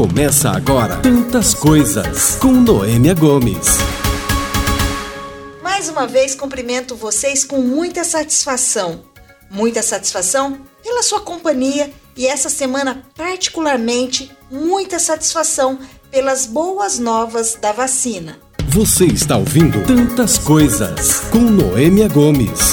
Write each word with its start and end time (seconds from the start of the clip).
Começa 0.00 0.48
agora 0.48 0.96
Tantas 0.96 1.52
Coisas 1.52 2.36
com 2.36 2.52
Noêmia 2.52 3.12
Gomes. 3.12 3.76
Mais 5.62 5.90
uma 5.90 6.06
vez 6.06 6.34
cumprimento 6.34 6.96
vocês 6.96 7.44
com 7.44 7.58
muita 7.60 8.02
satisfação. 8.02 9.02
Muita 9.50 9.82
satisfação 9.82 10.58
pela 10.82 11.02
sua 11.02 11.20
companhia 11.20 11.90
e 12.16 12.26
essa 12.26 12.48
semana, 12.48 13.02
particularmente, 13.14 14.32
muita 14.50 14.98
satisfação 14.98 15.78
pelas 16.10 16.46
boas 16.46 16.98
novas 16.98 17.58
da 17.60 17.70
vacina. 17.70 18.38
Você 18.68 19.04
está 19.04 19.36
ouvindo 19.36 19.84
Tantas 19.84 20.38
Coisas 20.38 21.20
com 21.30 21.40
Noêmia 21.40 22.08
Gomes. 22.08 22.70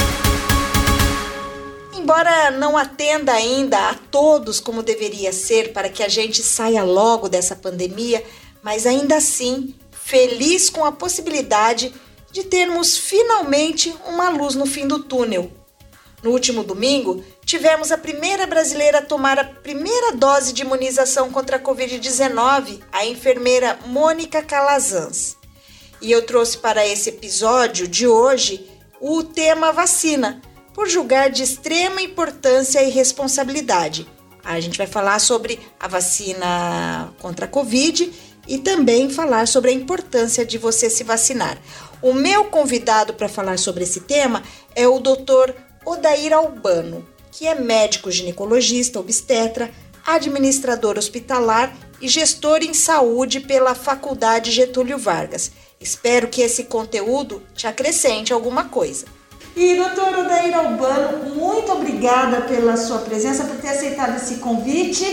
Embora 2.08 2.52
não 2.52 2.78
atenda 2.78 3.34
ainda 3.34 3.90
a 3.90 3.94
todos 3.94 4.62
como 4.62 4.82
deveria 4.82 5.34
ser 5.34 5.74
para 5.74 5.90
que 5.90 6.02
a 6.02 6.08
gente 6.08 6.42
saia 6.42 6.82
logo 6.82 7.28
dessa 7.28 7.54
pandemia, 7.54 8.24
mas 8.64 8.86
ainda 8.86 9.18
assim 9.18 9.76
feliz 9.92 10.70
com 10.70 10.86
a 10.86 10.92
possibilidade 10.94 11.94
de 12.32 12.46
termos 12.46 12.98
finalmente 12.98 13.94
uma 14.08 14.30
luz 14.30 14.56
no 14.56 14.66
fim 14.66 14.88
do 14.88 15.04
túnel. 15.04 15.52
No 16.24 16.32
último 16.32 16.64
domingo, 16.64 17.22
tivemos 17.44 17.92
a 17.92 17.98
primeira 17.98 18.48
brasileira 18.48 19.00
a 19.00 19.06
tomar 19.06 19.38
a 19.38 19.44
primeira 19.44 20.14
dose 20.14 20.54
de 20.54 20.62
imunização 20.62 21.30
contra 21.30 21.58
a 21.58 21.62
Covid-19, 21.62 22.84
a 22.90 23.06
enfermeira 23.06 23.78
Mônica 23.86 24.42
Calazans. 24.42 25.36
E 26.02 26.10
eu 26.10 26.26
trouxe 26.26 26.58
para 26.58 26.88
esse 26.88 27.10
episódio 27.10 27.86
de 27.86 28.08
hoje 28.08 28.66
o 29.02 29.24
tema 29.24 29.74
vacina, 29.74 30.42
por 30.78 30.88
julgar 30.88 31.32
de 31.32 31.42
extrema 31.42 32.04
importância 32.04 32.84
e 32.84 32.92
responsabilidade. 32.92 34.08
A 34.46 34.60
gente 34.60 34.78
vai 34.78 34.86
falar 34.86 35.18
sobre 35.18 35.60
a 35.80 35.88
vacina 35.88 37.12
contra 37.18 37.46
a 37.46 37.50
Covid 37.50 38.14
e 38.48 38.60
também 38.60 39.10
falar 39.10 39.48
sobre 39.48 39.72
a 39.72 39.74
importância 39.74 40.46
de 40.46 40.60
você 40.60 40.88
se 40.88 41.04
vacinar. 41.04 41.58
O 42.00 42.14
meu 42.14 42.46
convidado 42.46 43.16
para 43.16 43.28
falar 43.28 43.58
sobre 43.58 43.86
esse 43.86 44.02
tema 44.02 44.44
é 44.76 44.88
o 44.88 45.00
Dr. 45.00 45.52
Odair 45.84 46.32
Albano, 46.32 47.04
que 47.32 47.48
é 47.48 47.56
médico 47.56 48.12
ginecologista, 48.12 49.00
obstetra, 49.00 49.72
administrador 50.06 51.00
hospitalar 51.00 51.76
e 52.00 52.08
gestor 52.08 52.62
em 52.62 52.76
saúde 52.76 53.40
pela 53.40 53.74
Faculdade 53.74 54.52
Getúlio 54.52 55.00
Vargas. 55.00 55.52
Espero 55.82 56.28
que 56.28 56.44
esse 56.44 56.66
conteúdo 56.66 57.42
te 57.56 57.66
acrescente 57.66 58.32
alguma 58.32 58.66
coisa. 58.66 59.17
E 59.58 59.76
doutor 59.76 60.20
Odair 60.20 60.56
Albano, 60.56 61.34
muito 61.34 61.72
obrigada 61.72 62.42
pela 62.42 62.78
sua 62.78 63.00
presença, 63.00 63.44
por 63.44 63.56
ter 63.56 63.70
aceitado 63.70 64.16
esse 64.16 64.36
convite. 64.36 65.04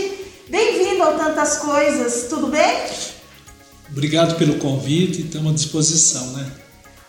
Bem-vindo 0.47 1.01
ao 1.01 1.17
Tantas 1.17 1.57
Coisas, 1.57 2.27
tudo 2.29 2.45
bem? 2.45 2.85
Obrigado 3.89 4.35
pelo 4.35 4.59
convite, 4.59 5.23
estamos 5.23 5.51
à 5.51 5.55
disposição, 5.55 6.27
né? 6.33 6.45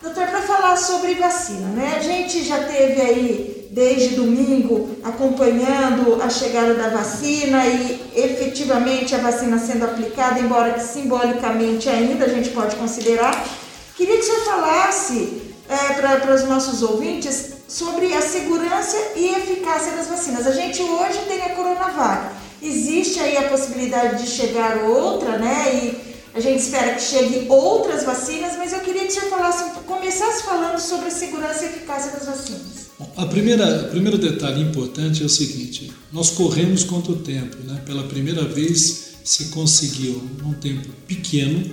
Doutor, 0.00 0.28
para 0.28 0.40
falar 0.40 0.78
sobre 0.78 1.14
vacina, 1.16 1.68
né? 1.68 1.96
A 1.98 2.02
gente 2.02 2.42
já 2.42 2.64
teve 2.64 3.02
aí 3.02 3.68
desde 3.70 4.14
domingo 4.14 4.96
acompanhando 5.04 6.22
a 6.22 6.30
chegada 6.30 6.72
da 6.72 6.88
vacina 6.88 7.66
e 7.66 8.12
efetivamente 8.16 9.14
a 9.14 9.18
vacina 9.18 9.58
sendo 9.58 9.84
aplicada, 9.84 10.40
embora 10.40 10.72
que 10.72 10.82
simbolicamente 10.82 11.86
ainda 11.86 12.24
a 12.24 12.28
gente 12.30 12.48
pode 12.48 12.76
considerar. 12.76 13.46
Queria 13.94 14.16
que 14.16 14.22
o 14.22 14.24
senhor 14.24 14.42
falasse 14.42 15.45
é, 15.68 15.94
para 15.94 16.34
os 16.34 16.44
nossos 16.44 16.82
ouvintes 16.82 17.56
sobre 17.68 18.12
a 18.14 18.22
segurança 18.22 18.96
e 19.16 19.28
eficácia 19.28 19.92
das 19.92 20.06
vacinas. 20.06 20.46
A 20.46 20.52
gente 20.52 20.80
hoje 20.82 21.18
tem 21.26 21.42
a 21.42 21.50
Coronavac. 21.50 22.36
Existe 22.62 23.18
aí 23.20 23.36
a 23.36 23.48
possibilidade 23.48 24.22
de 24.22 24.30
chegar 24.30 24.84
outra, 24.84 25.38
né? 25.38 25.74
E 25.74 26.16
a 26.34 26.40
gente 26.40 26.60
espera 26.60 26.94
que 26.94 27.02
chegue 27.02 27.46
outras 27.48 28.04
vacinas, 28.04 28.56
mas 28.56 28.72
eu 28.72 28.80
queria 28.80 29.04
que 29.04 29.12
você 29.12 29.22
falasse, 29.22 29.64
começasse 29.86 30.42
falando 30.42 30.78
sobre 30.78 31.08
a 31.08 31.10
segurança 31.10 31.64
e 31.64 31.68
eficácia 31.68 32.12
das 32.12 32.26
vacinas. 32.26 32.86
Bom, 32.98 33.12
a 33.16 33.26
primeira, 33.26 33.86
o 33.86 33.90
primeiro 33.90 34.16
detalhe 34.16 34.62
importante 34.62 35.22
é 35.22 35.26
o 35.26 35.30
seguinte: 35.30 35.92
nós 36.12 36.30
corremos 36.30 36.84
contra 36.84 37.12
o 37.12 37.16
tempo, 37.16 37.56
né? 37.64 37.82
Pela 37.84 38.04
primeira 38.04 38.44
vez 38.44 39.16
se 39.24 39.46
conseguiu, 39.46 40.22
num 40.42 40.54
tempo 40.54 40.88
pequeno, 41.06 41.68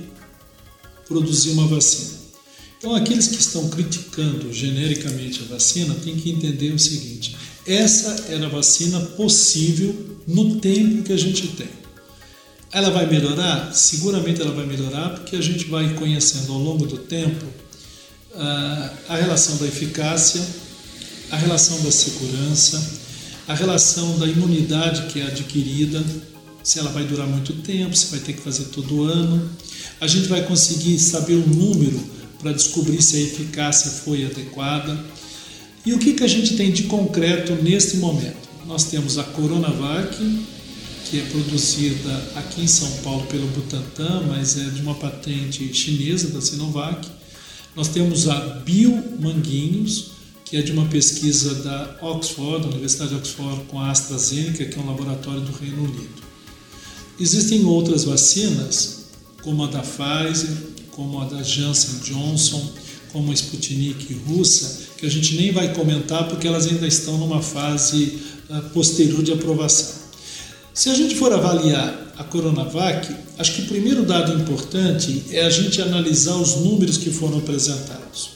produzir 1.08 1.52
uma 1.52 1.68
vacina. 1.68 2.23
Então, 2.84 2.96
aqueles 2.96 3.30
que 3.30 3.40
estão 3.40 3.70
criticando 3.70 4.52
genericamente 4.52 5.42
a 5.42 5.54
vacina 5.54 5.96
têm 6.04 6.18
que 6.18 6.30
entender 6.30 6.74
o 6.74 6.78
seguinte: 6.78 7.34
essa 7.66 8.26
era 8.28 8.46
a 8.46 8.50
vacina 8.50 9.00
possível 9.00 10.20
no 10.28 10.58
tempo 10.58 11.02
que 11.02 11.14
a 11.14 11.18
gente 11.18 11.48
tem. 11.48 11.70
Ela 12.74 12.90
vai 12.90 13.06
melhorar? 13.06 13.74
Seguramente 13.74 14.42
ela 14.42 14.52
vai 14.52 14.66
melhorar, 14.66 15.12
porque 15.12 15.38
a 15.38 15.42
gente 15.42 15.64
vai 15.70 15.94
conhecendo 15.94 16.52
ao 16.52 16.60
longo 16.60 16.86
do 16.86 16.98
tempo 16.98 17.46
ah, 18.36 18.94
a 19.08 19.16
relação 19.16 19.56
da 19.60 19.66
eficácia, 19.66 20.46
a 21.32 21.38
relação 21.38 21.82
da 21.84 21.92
segurança, 21.92 22.86
a 23.48 23.54
relação 23.54 24.20
da 24.20 24.28
imunidade 24.28 25.04
que 25.04 25.22
é 25.22 25.28
adquirida, 25.28 26.04
se 26.62 26.80
ela 26.80 26.92
vai 26.92 27.06
durar 27.06 27.28
muito 27.28 27.54
tempo, 27.62 27.96
se 27.96 28.08
vai 28.08 28.20
ter 28.20 28.34
que 28.34 28.42
fazer 28.42 28.66
todo 28.66 29.04
ano. 29.04 29.50
A 30.02 30.08
gente 30.08 30.28
vai 30.28 30.44
conseguir 30.44 31.00
saber 31.00 31.36
o 31.36 31.48
número 31.48 32.12
para 32.44 32.52
descobrir 32.52 33.02
se 33.02 33.16
a 33.16 33.22
eficácia 33.22 33.90
foi 33.90 34.26
adequada. 34.26 35.00
E 35.86 35.94
o 35.94 35.98
que, 35.98 36.14
que 36.14 36.24
a 36.24 36.28
gente 36.28 36.58
tem 36.58 36.72
de 36.72 36.84
concreto 36.84 37.56
neste 37.56 37.98
momento? 37.98 38.44
Nós 38.68 38.84
temos 38.84 39.18
a 39.18 39.24
Coronavac, 39.24 40.16
que 41.10 41.20
é 41.20 41.24
produzida 41.24 42.32
aqui 42.36 42.62
em 42.62 42.68
São 42.68 42.90
Paulo 42.98 43.26
pelo 43.28 43.48
Butantan, 43.48 44.26
mas 44.28 44.58
é 44.58 44.66
de 44.66 44.82
uma 44.82 44.96
patente 44.96 45.74
chinesa 45.74 46.30
da 46.30 46.42
Sinovac. 46.42 47.08
Nós 47.76 47.88
temos 47.88 48.28
a 48.28 48.40
Biomanguinhos, 48.66 50.12
que 50.44 50.58
é 50.58 50.62
de 50.62 50.72
uma 50.72 50.86
pesquisa 50.86 51.56
da 51.56 51.98
Oxford, 52.02 52.64
da 52.64 52.70
Universidade 52.70 53.12
de 53.12 53.16
Oxford, 53.18 53.64
com 53.68 53.80
a 53.80 53.90
AstraZeneca, 53.90 54.66
que 54.66 54.78
é 54.78 54.82
um 54.82 54.86
laboratório 54.86 55.42
do 55.42 55.52
Reino 55.54 55.84
Unido. 55.84 56.24
Existem 57.20 57.66
outras 57.66 58.04
vacinas, 58.04 59.06
como 59.42 59.64
a 59.64 59.68
da 59.68 59.82
Pfizer, 59.82 60.73
como 60.96 61.22
a 61.22 61.26
da 61.26 61.44
Janssen 61.44 62.00
Johnson, 62.04 62.62
como 63.12 63.32
a 63.32 63.34
Sputnik 63.36 64.14
russa, 64.28 64.82
que 64.98 65.06
a 65.06 65.10
gente 65.10 65.36
nem 65.36 65.52
vai 65.52 65.74
comentar 65.74 66.28
porque 66.28 66.48
elas 66.48 66.66
ainda 66.68 66.88
estão 66.88 67.18
numa 67.18 67.42
fase 67.42 68.20
uh, 68.50 68.70
posterior 68.70 69.22
de 69.22 69.32
aprovação. 69.32 70.04
Se 70.74 70.90
a 70.90 70.96
gente 70.96 71.16
for 71.16 71.32
avaliar 71.32 72.14
a 72.18 72.24
Coronavac, 72.24 73.16
acho 73.38 73.54
que 73.54 73.62
o 73.62 73.68
primeiro 73.68 74.04
dado 74.06 74.40
importante 74.42 75.26
é 75.30 75.46
a 75.46 75.50
gente 75.50 75.82
analisar 75.82 76.36
os 76.38 76.56
números 76.56 76.98
que 76.98 77.12
foram 77.12 77.38
apresentados. 77.38 78.32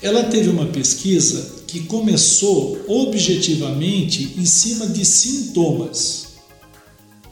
Ela 0.00 0.24
teve 0.24 0.48
uma 0.48 0.66
pesquisa 0.66 1.58
que 1.66 1.80
começou 1.80 2.84
objetivamente 2.86 4.34
em 4.38 4.46
cima 4.46 4.86
de 4.86 5.04
sintomas. 5.04 6.28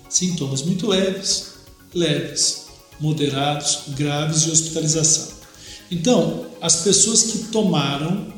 Sintomas 0.09 0.63
muito 0.63 0.89
leves, 0.89 1.53
leves, 1.95 2.66
moderados, 3.01 3.81
graves 3.97 4.43
e 4.43 4.51
hospitalização. 4.51 5.37
Então, 5.91 6.47
as 6.61 6.77
pessoas 6.77 7.23
que 7.25 7.39
tomaram 7.49 8.33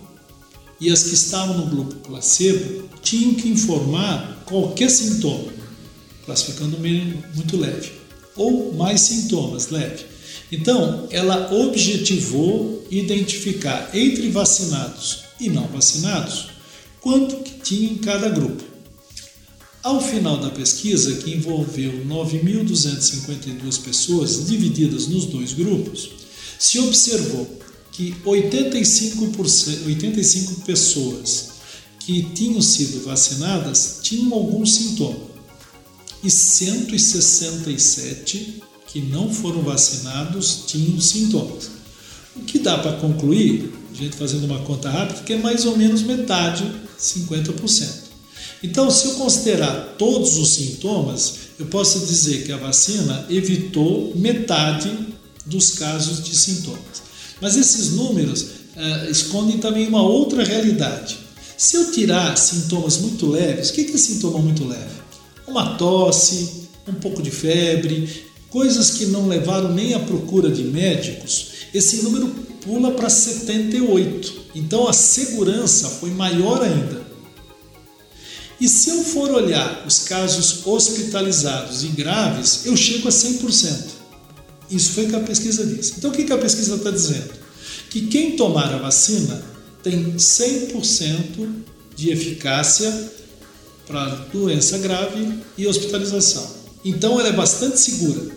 e 0.81 0.91
as 0.91 1.05
que 1.05 1.15
estavam 1.15 1.59
no 1.59 1.67
grupo 1.67 1.95
placebo 1.97 2.89
tinham 3.03 3.35
que 3.35 3.49
informar 3.49 4.43
qualquer 4.47 4.91
sintoma, 4.91 5.53
classificando 6.25 6.79
muito 6.79 7.57
leve, 7.57 7.93
ou 8.37 8.75
mais 8.75 9.01
sintomas 9.01 9.71
leve. 9.71 10.05
Então, 10.51 11.07
ela 11.11 11.53
objetivou 11.53 12.87
identificar 12.91 13.91
entre 13.95 14.31
vacinados 14.31 15.25
e 15.41 15.49
não 15.51 15.67
vacinados 15.69 16.49
quanto 17.01 17.37
que 17.43 17.61
tinha 17.61 17.91
em 17.91 17.97
cada 17.97 18.29
grupo. 18.29 18.63
Ao 19.83 20.01
final 20.01 20.39
da 20.39 20.51
pesquisa, 20.51 21.17
que 21.17 21.33
envolveu 21.33 22.05
9.252 22.05 23.81
pessoas 23.81 24.47
divididas 24.47 25.07
nos 25.07 25.27
dois 25.27 25.53
grupos, 25.53 26.11
se 26.59 26.81
observou 26.81 27.47
que 27.93 28.13
85%, 28.25 29.87
85 29.87 30.63
pessoas 30.63 31.51
que 32.01 32.25
tinham 32.35 32.61
sido 32.61 33.05
vacinadas 33.05 34.01
tinham 34.03 34.33
algum 34.33 34.67
sintoma 34.67 35.29
e 36.23 36.31
167 36.31 38.63
que 38.89 39.01
não 39.01 39.33
foram 39.33 39.63
vacinados 39.63 40.65
tinham 40.67 41.01
sintomas. 41.01 41.71
O 42.35 42.41
que 42.41 42.59
dá 42.59 42.79
para 42.79 42.97
concluir, 42.97 43.73
a 43.93 43.95
gente 43.95 44.17
fazendo 44.17 44.45
uma 44.45 44.59
conta 44.61 44.91
rápida, 44.91 45.23
que 45.23 45.35
é 45.35 45.39
mais 45.39 45.67
ou 45.67 45.77
menos 45.77 46.03
metade, 46.03 46.65
50%. 46.99 48.08
Então, 48.63 48.91
se 48.91 49.07
eu 49.07 49.15
considerar 49.15 49.95
todos 49.99 50.37
os 50.37 50.55
sintomas, 50.55 51.35
eu 51.59 51.67
posso 51.67 52.01
dizer 52.01 52.45
que 52.45 52.53
a 52.53 52.57
vacina 52.57 53.27
evitou 53.31 54.13
metade 54.17 54.91
dos 55.47 55.73
casos 55.73 56.23
de 56.23 56.37
sintomas. 56.37 57.03
Mas 57.41 57.57
esses 57.57 57.93
números 57.93 58.43
uh, 58.43 59.11
escondem 59.11 59.59
também 59.59 59.87
uma 59.87 60.03
outra 60.03 60.45
realidade. 60.45 61.19
Se 61.57 61.77
eu 61.77 61.91
tirar 61.93 62.37
sintomas 62.37 62.99
muito 62.99 63.27
leves, 63.27 63.71
o 63.71 63.73
que 63.73 63.81
é 63.93 63.97
sintoma 63.97 64.39
muito 64.39 64.65
leve? 64.65 64.99
Uma 65.47 65.77
tosse, 65.77 66.69
um 66.87 66.95
pouco 66.95 67.23
de 67.23 67.31
febre, 67.31 68.25
coisas 68.51 68.91
que 68.91 69.07
não 69.07 69.27
levaram 69.27 69.73
nem 69.73 69.95
à 69.95 69.99
procura 69.99 70.51
de 70.51 70.63
médicos, 70.65 71.49
esse 71.73 72.03
número 72.03 72.29
pula 72.65 72.93
para 72.93 73.09
78. 73.09 74.35
Então 74.55 74.89
a 74.89 74.93
segurança 74.93 75.89
foi 75.89 76.11
maior 76.11 76.63
ainda. 76.63 77.08
E 78.61 78.69
se 78.69 78.91
eu 78.91 79.05
for 79.05 79.31
olhar 79.31 79.85
os 79.87 80.01
casos 80.01 80.67
hospitalizados 80.67 81.85
e 81.85 81.89
graves, 81.89 82.67
eu 82.67 82.77
chego 82.77 83.09
a 83.09 83.11
100%. 83.11 83.99
Isso 84.71 84.93
foi 84.93 85.07
o 85.07 85.09
que 85.09 85.17
a 85.17 85.21
pesquisa 85.21 85.65
diz. 85.65 85.95
Então 85.97 86.11
o 86.11 86.13
que 86.13 86.33
a 86.33 86.39
pesquisa 86.39 86.75
está 86.75 86.91
dizendo? 86.91 87.31
Que 87.89 88.07
quem 88.09 88.37
tomar 88.37 88.75
a 88.75 88.79
vacina 88.79 89.43
tem 89.83 90.15
100% 90.15 91.49
de 91.97 92.11
eficácia 92.11 93.13
para 93.87 94.07
doença 94.33 94.77
grave 94.79 95.39
e 95.57 95.67
hospitalização. 95.67 96.47
Então 96.85 97.19
ela 97.19 97.31
é 97.31 97.33
bastante 97.33 97.79
segura. 97.81 98.37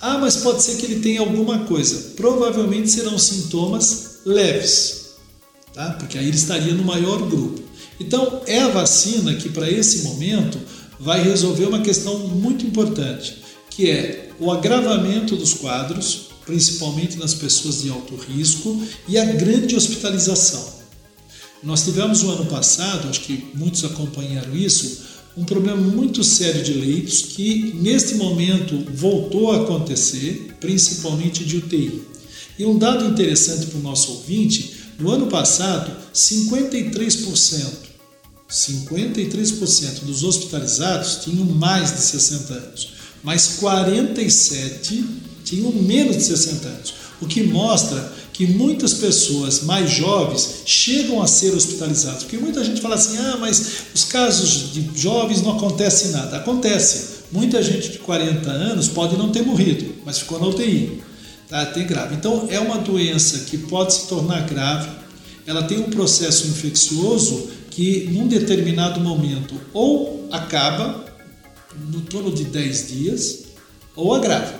Ah, 0.00 0.18
mas 0.18 0.36
pode 0.36 0.62
ser 0.62 0.76
que 0.76 0.86
ele 0.86 1.00
tenha 1.00 1.20
alguma 1.20 1.64
coisa. 1.64 2.12
Provavelmente 2.16 2.90
serão 2.90 3.18
sintomas 3.18 4.20
leves, 4.24 5.16
tá? 5.74 5.90
Porque 5.98 6.16
aí 6.16 6.28
ele 6.28 6.36
estaria 6.36 6.72
no 6.72 6.84
maior 6.84 7.28
grupo. 7.28 7.67
Então 8.00 8.42
é 8.46 8.60
a 8.60 8.68
vacina 8.68 9.34
que 9.34 9.48
para 9.48 9.70
esse 9.70 10.02
momento 10.02 10.58
vai 11.00 11.22
resolver 11.22 11.66
uma 11.66 11.80
questão 11.80 12.18
muito 12.28 12.66
importante, 12.66 13.38
que 13.70 13.90
é 13.90 14.30
o 14.40 14.50
agravamento 14.50 15.36
dos 15.36 15.54
quadros, 15.54 16.28
principalmente 16.44 17.16
nas 17.16 17.34
pessoas 17.34 17.82
de 17.82 17.90
alto 17.90 18.14
risco, 18.16 18.80
e 19.06 19.18
a 19.18 19.24
grande 19.24 19.76
hospitalização. 19.76 20.78
Nós 21.62 21.84
tivemos 21.84 22.22
o 22.22 22.30
ano 22.30 22.46
passado, 22.46 23.08
acho 23.08 23.20
que 23.20 23.44
muitos 23.54 23.84
acompanharam 23.84 24.56
isso, 24.56 25.06
um 25.36 25.44
problema 25.44 25.80
muito 25.80 26.24
sério 26.24 26.62
de 26.62 26.72
leitos 26.72 27.22
que 27.22 27.72
neste 27.80 28.14
momento 28.14 28.84
voltou 28.92 29.52
a 29.52 29.62
acontecer, 29.62 30.56
principalmente 30.60 31.44
de 31.44 31.58
UTI. 31.58 32.02
E 32.58 32.64
um 32.64 32.76
dado 32.76 33.04
interessante 33.04 33.66
para 33.66 33.78
o 33.78 33.82
nosso 33.82 34.12
ouvinte, 34.12 34.74
no 34.98 35.10
ano 35.10 35.28
passado, 35.28 35.92
53%, 36.12 37.87
53% 38.50 40.04
dos 40.04 40.24
hospitalizados 40.24 41.16
tinham 41.24 41.44
mais 41.44 41.92
de 41.92 42.00
60 42.00 42.54
anos, 42.54 42.92
mas 43.22 43.56
47 43.60 45.04
tinham 45.44 45.72
menos 45.72 46.16
de 46.16 46.22
60 46.22 46.68
anos, 46.68 46.94
o 47.20 47.26
que 47.26 47.42
mostra 47.42 48.16
que 48.38 48.46
muitas 48.46 48.94
pessoas 48.94 49.64
mais 49.64 49.90
jovens 49.90 50.62
chegam 50.64 51.20
a 51.20 51.26
ser 51.26 51.52
hospitalizadas. 51.54 52.22
Porque 52.22 52.38
muita 52.38 52.62
gente 52.62 52.80
fala 52.80 52.94
assim: 52.94 53.18
ah, 53.18 53.36
mas 53.40 53.60
os 53.92 54.04
casos 54.04 54.72
de 54.72 54.88
jovens 54.94 55.42
não 55.42 55.56
acontece 55.56 56.08
nada. 56.08 56.36
Acontece. 56.36 57.18
Muita 57.32 57.60
gente 57.60 57.90
de 57.90 57.98
40 57.98 58.48
anos 58.48 58.86
pode 58.86 59.16
não 59.16 59.32
ter 59.32 59.42
morrido, 59.42 59.92
mas 60.06 60.20
ficou 60.20 60.38
na 60.38 60.46
UTI. 60.46 61.02
Tá? 61.48 61.66
Tem 61.66 61.84
grave. 61.84 62.14
Então, 62.14 62.46
é 62.48 62.60
uma 62.60 62.78
doença 62.78 63.40
que 63.40 63.58
pode 63.58 63.92
se 63.92 64.06
tornar 64.06 64.46
grave. 64.46 64.88
Ela 65.44 65.64
tem 65.64 65.80
um 65.80 65.90
processo 65.90 66.46
infeccioso 66.46 67.48
que, 67.78 68.08
num 68.10 68.26
determinado 68.26 68.98
momento, 68.98 69.54
ou 69.72 70.26
acaba 70.32 71.04
no 71.92 72.00
torno 72.00 72.32
de 72.32 72.42
10 72.42 72.88
dias, 72.88 73.38
ou 73.94 74.12
agrava. 74.12 74.52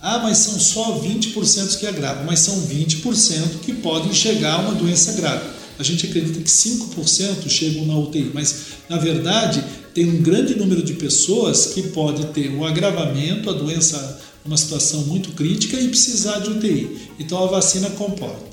Ah, 0.00 0.18
mas 0.18 0.38
são 0.38 0.58
só 0.58 0.98
20% 0.98 1.78
que 1.78 1.86
agravam, 1.86 2.24
mas 2.24 2.40
são 2.40 2.60
20% 2.62 3.60
que 3.64 3.74
podem 3.74 4.12
chegar 4.12 4.54
a 4.54 4.58
uma 4.58 4.74
doença 4.74 5.12
grave. 5.12 5.50
A 5.78 5.84
gente 5.84 6.08
acredita 6.08 6.40
que 6.40 6.50
5% 6.50 7.48
chegam 7.48 7.86
na 7.86 7.96
UTI, 7.96 8.32
mas 8.34 8.56
na 8.88 8.96
verdade 8.96 9.62
tem 9.94 10.10
um 10.10 10.20
grande 10.20 10.56
número 10.56 10.82
de 10.82 10.94
pessoas 10.94 11.66
que 11.66 11.82
pode 11.90 12.26
ter 12.32 12.50
um 12.50 12.64
agravamento, 12.64 13.50
a 13.50 13.52
doença 13.52 14.20
uma 14.44 14.56
situação 14.56 15.02
muito 15.02 15.30
crítica 15.30 15.78
e 15.78 15.86
precisar 15.86 16.40
de 16.40 16.50
UTI. 16.50 17.08
Então 17.20 17.44
a 17.44 17.46
vacina 17.46 17.88
comporta. 17.90 18.50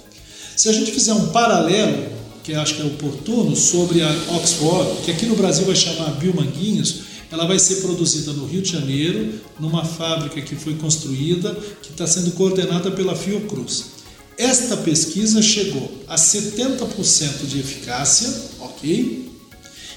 Se 0.56 0.70
a 0.70 0.74
gente 0.74 0.92
fizer 0.92 1.14
um 1.14 1.30
paralelo, 1.30 2.19
que 2.50 2.56
acho 2.56 2.76
que 2.78 2.82
é 2.82 2.86
oportuno, 2.86 3.56
sobre 3.56 4.02
a 4.02 4.10
Oxford, 4.32 5.04
que 5.06 5.12
aqui 5.12 5.28
no 5.28 5.36
Brasil 5.36 5.66
vai 5.66 5.76
chamar 5.76 6.16
Biomanguinhos, 6.16 7.02
ela 7.32 7.46
vai 7.46 7.60
ser 7.60 7.76
produzida 7.76 8.34
no 8.34 8.48
Rio 8.48 8.64
de 8.64 8.72
Janeiro, 8.72 9.40
numa 9.60 9.86
fábrica 9.86 10.42
que 10.42 10.56
foi 10.56 10.74
construída, 10.74 11.56
que 11.84 11.92
está 11.92 12.08
sendo 12.08 12.32
coordenada 12.32 12.90
pela 12.90 13.16
Fiocruz. 13.16 14.00
Esta 14.36 14.76
pesquisa 14.78 15.44
chegou 15.44 15.92
a 16.08 16.16
70% 16.16 17.46
de 17.48 17.60
eficácia, 17.60 18.34
ok? 18.62 19.30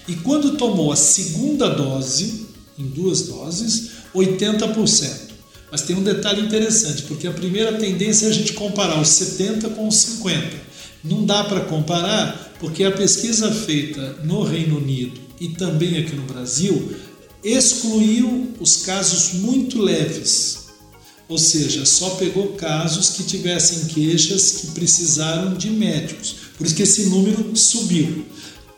E 0.07 0.15
quando 0.17 0.59
tomou 0.59 0.93
a 0.93 0.97
segunda 0.97 1.71
dose, 1.71 2.49
em 2.79 2.85
duas 2.85 3.23
doses, 3.23 3.93
80%. 4.15 5.33
Mas 5.71 5.81
tem 5.81 5.97
um 5.97 6.03
detalhe 6.03 6.43
interessante, 6.43 7.05
porque 7.05 7.27
a 7.27 7.33
primeira 7.33 7.73
tendência 7.79 8.27
é 8.27 8.29
a 8.29 8.33
gente 8.33 8.53
comparar 8.53 9.01
os 9.01 9.09
70 9.09 9.71
com 9.71 9.89
os 9.89 9.97
50. 9.97 10.72
Não 11.05 11.25
dá 11.25 11.45
para 11.45 11.63
comparar, 11.63 12.55
porque 12.61 12.85
a 12.85 12.93
pesquisa 12.93 13.51
feita 13.51 14.19
no 14.25 14.43
Reino 14.45 14.79
Unido 14.79 15.21
e 15.41 15.49
também 15.49 15.99
aqui 15.99 16.15
no 16.15 16.23
Brasil 16.23 16.93
excluiu 17.43 18.53
os 18.61 18.79
casos 18.79 19.41
muito 19.41 19.81
leves, 19.81 20.63
ou 21.29 21.39
seja, 21.39 21.85
só 21.85 22.11
pegou 22.11 22.49
casos 22.53 23.11
que 23.11 23.25
tivessem 23.25 23.87
queixas 23.87 24.53
que 24.53 24.67
precisaram 24.69 25.55
de 25.55 25.71
médicos. 25.71 26.37
Por 26.57 26.67
isso 26.67 26.77
que 26.77 26.83
esse 26.83 27.07
número 27.07 27.57
subiu. 27.57 28.27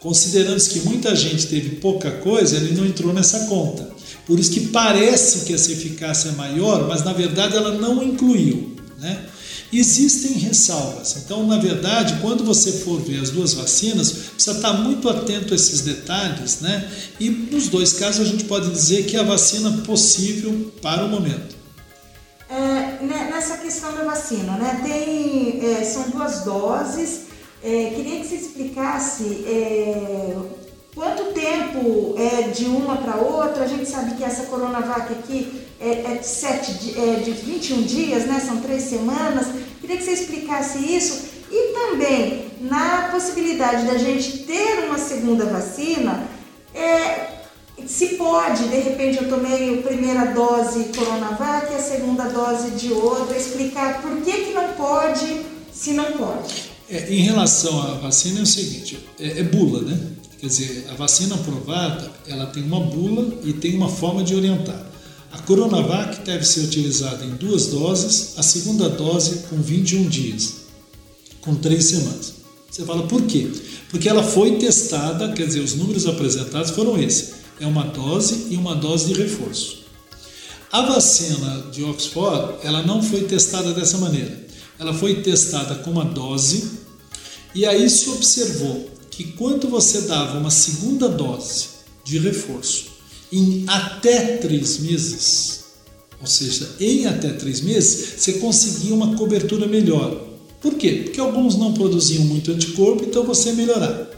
Considerando 0.01 0.63
que 0.69 0.81
muita 0.81 1.17
gente 1.17 1.47
teve 1.47 1.77
pouca 1.77 2.11
coisa, 2.11 2.57
ele 2.57 2.75
não 2.75 2.87
entrou 2.87 3.13
nessa 3.13 3.47
conta. 3.47 3.91
Por 4.27 4.39
isso 4.39 4.51
que 4.51 4.69
parece 4.69 5.45
que 5.45 5.53
essa 5.53 5.73
eficácia 5.73 6.29
é 6.29 6.33
maior, 6.33 6.87
mas 6.89 7.05
na 7.05 7.13
verdade 7.13 7.57
ela 7.57 7.75
não 7.75 8.03
incluiu. 8.03 8.74
Né? 9.05 9.23
Existem 9.71 10.33
ressalvas. 10.33 11.15
Então, 11.19 11.47
na 11.47 11.59
verdade, 11.59 12.17
quando 12.23 12.43
você 12.43 12.73
for 12.73 12.99
ver 13.03 13.21
as 13.21 13.29
duas 13.29 13.53
vacinas, 13.53 14.13
precisa 14.13 14.57
estar 14.57 14.73
muito 14.73 15.11
atento 15.11 15.53
a 15.53 15.57
esses 15.57 15.83
detalhes, 15.83 16.61
né? 16.63 16.91
E 17.21 17.29
nos 17.29 17.69
dois 17.69 17.93
casos 17.93 18.27
a 18.27 18.31
gente 18.31 18.45
pode 18.45 18.71
dizer 18.71 19.05
que 19.05 19.15
é 19.15 19.21
a 19.21 19.23
vacina 19.23 19.83
possível 19.83 20.73
para 20.81 21.05
o 21.05 21.09
momento. 21.11 21.55
É, 22.49 23.05
né, 23.05 23.29
nessa 23.31 23.59
questão 23.59 23.95
da 23.95 24.05
vacina, 24.05 24.57
né? 24.57 24.81
Tem, 24.83 25.61
é, 25.63 25.85
são 25.85 26.09
duas 26.09 26.43
doses. 26.43 27.25
É, 27.63 27.93
queria 27.95 28.21
que 28.21 28.27
você 28.27 28.37
explicasse 28.37 29.45
é, 29.47 30.35
quanto 30.95 31.33
tempo 31.33 32.15
é 32.17 32.49
de 32.49 32.67
uma 32.67 32.97
para 32.97 33.17
outra. 33.17 33.65
A 33.65 33.67
gente 33.69 33.89
sabe 33.89 34.15
que 34.15 34.25
essa 34.25 34.45
Coronavac 34.45 35.13
aqui 35.13 35.63
é, 35.81 36.13
é, 36.13 36.15
de, 36.17 36.27
sete, 36.27 36.95
é 36.99 37.21
de 37.21 37.33
21 37.33 37.83
dias, 37.83 38.27
né? 38.27 38.41
são 38.41 38.59
três 38.61 38.85
semanas. 38.85 39.49
Queria 39.81 39.97
que 39.97 40.05
você 40.05 40.13
explicasse 40.13 40.79
isso 40.79 41.35
e 41.51 41.73
também 41.73 42.45
na 42.61 43.09
possibilidade 43.13 43.87
da 43.87 43.99
gente 43.99 44.39
ter 44.39 44.87
uma 44.87 44.99
segunda 44.99 45.45
vacina, 45.45 46.27
é, 46.75 47.35
se 47.87 48.17
pode, 48.17 48.69
de 48.69 48.77
repente 48.77 49.23
eu 49.23 49.29
tomei 49.29 49.79
a 49.79 49.83
primeira 49.83 50.27
dose 50.27 50.91
Coronavac 50.97 51.73
e 51.73 51.77
a 51.77 51.79
segunda 51.79 52.25
dose 52.25 52.71
de 52.71 52.93
outra, 52.93 53.37
explicar 53.37 54.01
por 54.01 54.23
que, 54.23 54.33
que 54.33 54.53
não 54.53 54.73
pode, 54.73 55.43
se 55.73 55.93
não 55.93 56.13
pode. 56.13 56.73
É, 56.89 57.13
em 57.13 57.23
relação 57.23 57.81
à 57.83 57.95
vacina 57.95 58.41
é 58.41 58.43
o 58.43 58.47
seguinte, 58.47 59.07
é, 59.19 59.41
é 59.41 59.43
bula, 59.43 59.83
né? 59.83 59.99
Quer 60.45 60.49
dizer, 60.49 60.87
a 60.91 60.95
vacina 60.95 61.37
aprovada, 61.37 62.13
ela 62.27 62.45
tem 62.45 62.63
uma 62.63 62.79
bula 62.79 63.33
e 63.45 63.55
tem 63.55 63.75
uma 63.75 63.89
forma 63.89 64.23
de 64.23 64.35
orientar. 64.35 64.79
A 65.33 65.39
Coronavac 65.39 66.21
deve 66.21 66.45
ser 66.45 66.61
utilizada 66.61 67.25
em 67.25 67.31
duas 67.31 67.69
doses, 67.69 68.35
a 68.37 68.43
segunda 68.43 68.91
dose 68.91 69.45
com 69.49 69.57
21 69.57 70.07
dias, 70.07 70.57
com 71.41 71.55
três 71.55 71.87
semanas. 71.87 72.35
Você 72.71 72.85
fala 72.85 73.07
por 73.07 73.23
quê? 73.23 73.51
Porque 73.89 74.07
ela 74.07 74.23
foi 74.23 74.59
testada, 74.59 75.33
quer 75.33 75.47
dizer, 75.47 75.61
os 75.61 75.77
números 75.77 76.07
apresentados 76.07 76.73
foram 76.73 77.03
esses: 77.03 77.37
é 77.59 77.67
uma 77.67 77.85
dose 77.85 78.49
e 78.51 78.57
uma 78.57 78.75
dose 78.75 79.15
de 79.15 79.19
reforço. 79.19 79.79
A 80.71 80.83
vacina 80.83 81.69
de 81.73 81.83
Oxford, 81.85 82.57
ela 82.63 82.83
não 82.83 83.03
foi 83.03 83.23
testada 83.23 83.73
dessa 83.73 83.97
maneira. 83.97 84.45
Ela 84.79 84.93
foi 84.93 85.23
testada 85.23 85.77
com 85.77 85.91
uma 85.91 86.05
dose 86.05 86.71
e 87.55 87.65
aí 87.65 87.89
se 87.89 88.11
observou 88.11 88.93
que 89.17 89.25
quando 89.33 89.69
você 89.69 90.03
dava 90.03 90.39
uma 90.39 90.51
segunda 90.51 91.09
dose 91.09 91.67
de 92.05 92.19
reforço 92.19 92.87
em 93.33 93.65
até 93.67 94.39
três 94.39 94.79
meses, 94.79 95.65
ou 96.21 96.27
seja, 96.27 96.69
em 96.81 97.07
até 97.07 97.31
três 97.31 97.61
meses, 97.61 98.21
você 98.21 98.35
conseguia 98.35 98.95
uma 98.95 99.17
cobertura 99.17 99.67
melhor. 99.67 100.29
Por 100.61 100.75
quê? 100.75 101.03
Porque 101.05 101.21
alguns 101.21 101.57
não 101.57 101.73
produziam 101.73 102.25
muito 102.25 102.51
anticorpo, 102.51 103.05
então 103.05 103.25
você 103.25 103.53
melhorar. 103.53 104.11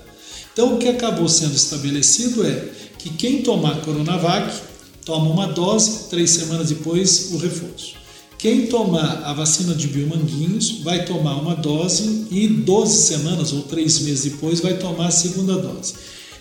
Então, 0.53 0.75
o 0.75 0.79
que 0.79 0.89
acabou 0.89 1.29
sendo 1.29 1.55
estabelecido 1.55 2.47
é 2.47 2.71
que 2.99 3.11
quem 3.11 3.43
tomar 3.43 3.83
Coronavac 3.83 4.63
toma 5.05 5.31
uma 5.31 5.47
dose, 5.49 6.09
três 6.09 6.31
semanas 6.31 6.69
depois 6.69 7.33
o 7.33 7.37
reforço. 7.37 7.95
Quem 8.39 8.67
tomar 8.67 9.23
a 9.25 9.33
vacina 9.33 9.75
de 9.75 9.89
biomanguinhos 9.89 10.81
vai 10.83 11.05
tomar 11.05 11.37
uma 11.41 11.55
dose 11.55 12.27
e 12.31 12.47
12 12.47 13.03
semanas 13.03 13.53
ou 13.53 13.63
três 13.63 14.01
meses 14.01 14.33
depois 14.33 14.61
vai 14.61 14.75
tomar 14.75 15.07
a 15.07 15.11
segunda 15.11 15.57
dose. 15.57 15.95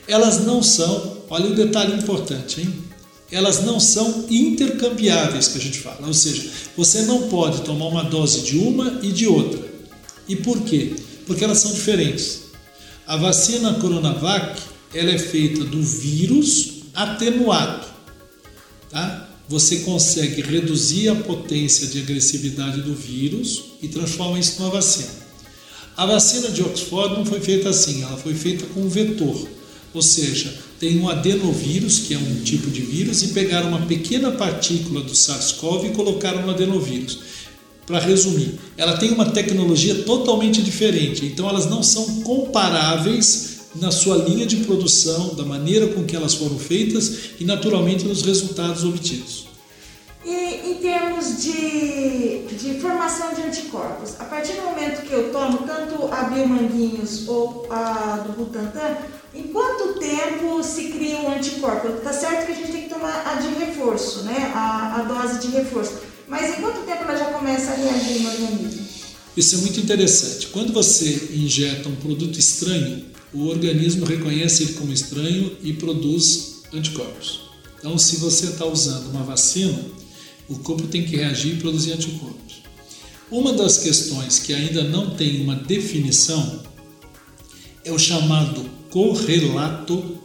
Elas 0.07 0.45
não 0.45 0.61
são, 0.61 1.17
olha 1.29 1.47
o 1.47 1.55
detalhe 1.55 1.95
importante, 1.95 2.61
hein? 2.61 2.85
elas 3.31 3.63
não 3.63 3.79
são 3.79 4.25
intercambiáveis, 4.29 5.47
que 5.47 5.57
a 5.57 5.61
gente 5.61 5.79
fala. 5.79 6.05
Ou 6.07 6.13
seja, 6.13 6.49
você 6.77 7.03
não 7.03 7.23
pode 7.29 7.61
tomar 7.61 7.87
uma 7.87 8.03
dose 8.03 8.41
de 8.41 8.57
uma 8.57 8.99
e 9.01 9.11
de 9.11 9.27
outra. 9.27 9.59
E 10.27 10.35
por 10.35 10.61
quê? 10.61 10.95
Porque 11.25 11.43
elas 11.43 11.59
são 11.59 11.73
diferentes. 11.73 12.41
A 13.07 13.17
vacina 13.17 13.73
Coronavac 13.75 14.61
ela 14.93 15.11
é 15.11 15.17
feita 15.17 15.63
do 15.63 15.81
vírus 15.81 16.83
atenuado? 16.93 17.84
Você 19.47 19.77
consegue 19.77 20.41
reduzir 20.41 21.09
a 21.09 21.15
potência 21.15 21.85
de 21.87 21.99
agressividade 21.99 22.81
do 22.81 22.95
vírus 22.95 23.63
e 23.81 23.87
transforma 23.87 24.39
isso 24.39 24.59
numa 24.59 24.71
vacina. 24.71 25.09
A 25.95 26.05
vacina 26.05 26.49
de 26.49 26.63
Oxford 26.63 27.15
não 27.15 27.25
foi 27.25 27.39
feita 27.39 27.69
assim, 27.69 28.01
ela 28.01 28.17
foi 28.17 28.33
feita 28.33 28.65
com 28.73 28.81
um 28.81 28.89
vetor, 28.89 29.47
ou 29.93 30.01
seja, 30.01 30.53
tem 30.79 30.99
um 30.99 31.07
adenovírus, 31.07 31.99
que 31.99 32.13
é 32.13 32.17
um 32.17 32.43
tipo 32.43 32.69
de 32.69 32.81
vírus, 32.81 33.23
e 33.23 33.27
pegaram 33.29 33.69
uma 33.69 33.85
pequena 33.85 34.31
partícula 34.31 35.01
do 35.01 35.15
SARS-CoV 35.15 35.87
e 35.87 35.93
colocaram 35.93 36.41
no 36.41 36.49
adenovírus. 36.51 37.19
Para 37.85 37.99
resumir, 37.99 38.55
ela 38.75 38.97
tem 38.97 39.11
uma 39.11 39.29
tecnologia 39.29 39.95
totalmente 40.03 40.61
diferente, 40.61 41.23
então 41.25 41.47
elas 41.47 41.67
não 41.67 41.83
são 41.83 42.21
comparáveis 42.23 43.54
na 43.75 43.91
sua 43.91 44.17
linha 44.17 44.45
de 44.45 44.57
produção, 44.57 45.35
da 45.35 45.43
maneira 45.43 45.87
com 45.87 46.03
que 46.03 46.15
elas 46.15 46.33
foram 46.33 46.57
feitas 46.57 47.31
e, 47.39 47.45
naturalmente, 47.45 48.05
nos 48.05 48.21
resultados 48.21 48.83
obtidos. 48.83 49.45
E 50.25 50.71
em 50.71 50.75
termos 50.75 51.41
de, 51.41 52.47
de 52.57 52.79
formação 52.79 53.33
de 53.33 53.41
anticorpos, 53.41 54.15
a 54.19 54.23
partir 54.25 54.53
do 54.53 54.63
momento 54.63 55.05
que 55.05 55.13
eu 55.13 55.31
tomo 55.31 55.59
tanto 55.59 56.11
a 56.11 56.23
Biomanguinhos 56.23 57.27
ou 57.27 57.67
a 57.69 58.23
do 58.25 58.33
Butantan, 58.33 58.97
em 59.35 59.43
quanto 59.43 59.99
tempo 59.99 60.63
se 60.63 60.85
cria 60.85 61.17
um 61.17 61.35
anticorpo? 61.35 61.89
Tá 62.01 62.13
certo 62.13 62.47
que 62.47 62.53
a 62.53 62.55
gente 62.55 62.71
tem 62.71 62.83
que 62.83 62.89
tomar 62.89 63.23
a 63.27 63.35
de 63.35 63.49
reforço, 63.65 64.23
né? 64.23 64.51
A, 64.55 65.01
a 65.01 65.03
dose 65.03 65.45
de 65.45 65.55
reforço. 65.55 65.93
Mas 66.27 66.57
em 66.57 66.61
quanto 66.61 66.85
tempo 66.85 67.03
ela 67.03 67.17
já 67.17 67.25
começa 67.25 67.71
a 67.71 67.75
reagir 67.75 68.21
no 68.21 68.29
organismo? 68.29 68.85
Isso 69.37 69.55
é 69.55 69.57
muito 69.59 69.79
interessante. 69.79 70.47
Quando 70.47 70.73
você 70.73 71.29
injeta 71.33 71.89
um 71.89 71.95
produto 71.95 72.39
estranho, 72.39 73.05
o 73.35 73.47
organismo 73.47 74.05
reconhece 74.05 74.63
ele 74.63 74.73
como 74.73 74.93
estranho 74.93 75.51
e 75.61 75.73
produz 75.73 76.63
anticorpos. 76.73 77.41
Então, 77.77 77.97
se 77.97 78.15
você 78.15 78.47
está 78.47 78.65
usando 78.65 79.09
uma 79.09 79.23
vacina, 79.23 79.77
o 80.47 80.57
corpo 80.59 80.87
tem 80.87 81.03
que 81.03 81.17
reagir 81.17 81.55
e 81.55 81.59
produzir 81.59 81.91
anticorpos. 81.91 82.63
Uma 83.29 83.51
das 83.53 83.79
questões 83.79 84.39
que 84.39 84.53
ainda 84.53 84.83
não 84.83 85.11
tem 85.15 85.41
uma 85.41 85.55
definição 85.55 86.63
é 87.83 87.91
o 87.91 87.99
chamado 87.99 88.69
correlato, 88.89 90.17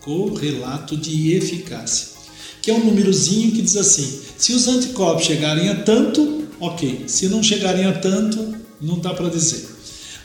correlato 0.00 0.96
de 0.96 1.32
eficácia, 1.32 2.08
que 2.60 2.70
é 2.70 2.74
um 2.74 2.84
númerozinho 2.84 3.52
que 3.52 3.62
diz 3.62 3.76
assim: 3.76 4.20
se 4.36 4.52
os 4.52 4.68
anticorpos 4.68 5.24
chegarem 5.24 5.70
a 5.70 5.82
tanto, 5.82 6.44
ok, 6.60 7.04
se 7.06 7.28
não 7.28 7.42
chegarem 7.42 7.86
a 7.86 7.98
tanto, 7.98 8.54
não 8.80 8.98
dá 8.98 9.14
para 9.14 9.30
dizer. 9.30 9.69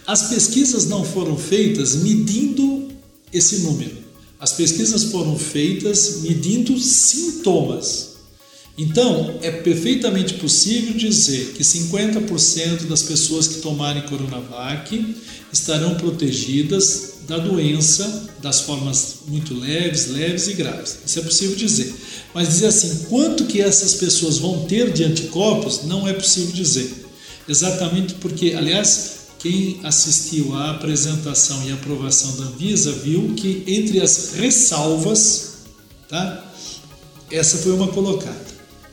As 0.08 0.30
pesquisas 0.30 0.86
não 0.86 1.04
foram 1.04 1.36
feitas 1.36 1.96
medindo 1.96 2.90
esse 3.34 3.58
número. 3.60 3.98
As 4.40 4.52
pesquisas 4.54 5.06
foram 5.06 5.38
feitas 5.38 6.22
medindo 6.22 6.78
sintomas. 6.78 8.16
Então, 8.78 9.40
é 9.42 9.50
perfeitamente 9.50 10.36
possível 10.36 10.94
dizer 10.94 11.54
que 11.54 11.64
50% 11.64 12.88
das 12.88 13.02
pessoas 13.02 13.48
que 13.48 13.62
tomarem 13.62 14.04
Coronavac 14.04 15.16
estarão 15.52 15.96
protegidas 15.96 17.14
da 17.28 17.38
doença, 17.38 18.30
das 18.42 18.62
formas 18.62 19.16
muito 19.28 19.54
leves, 19.54 20.08
leves 20.08 20.48
e 20.48 20.54
graves. 20.54 20.98
Isso 21.06 21.20
é 21.20 21.22
possível 21.24 21.56
dizer. 21.56 21.96
Mas 22.34 22.50
dizer 22.50 22.68
assim, 22.68 23.06
quanto 23.10 23.46
que 23.46 23.62
essas 23.62 23.94
pessoas 23.96 24.38
vão 24.38 24.66
ter 24.66 24.92
de 24.92 25.04
anticorpos, 25.04 25.86
não 25.86 26.08
é 26.08 26.14
possível 26.14 26.52
dizer. 26.52 26.92
Exatamente 27.48 28.16
porque, 28.16 28.54
aliás, 28.54 29.25
quem 29.39 29.80
assistiu 29.84 30.56
à 30.56 30.72
apresentação 30.72 31.68
e 31.68 31.72
aprovação 31.72 32.36
da 32.38 32.46
Anvisa 32.46 32.92
viu 32.92 33.34
que 33.36 33.63
entre 33.68 34.01
as 34.01 34.34
ressalvas, 34.34 35.54
tá? 36.10 36.54
Essa 37.30 37.58
foi 37.58 37.74
uma 37.74 37.88
colocada. 37.89 38.46